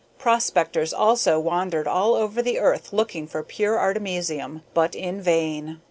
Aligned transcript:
Prospectors 0.17 0.95
also 0.95 1.39
wandered 1.39 1.87
all 1.87 2.15
over 2.15 2.41
the 2.41 2.57
earth 2.57 2.91
looking 2.91 3.27
for 3.27 3.43
pure 3.43 3.77
artemisium, 3.77 4.63
but 4.73 4.95
in 4.95 5.21
vain. 5.21 5.77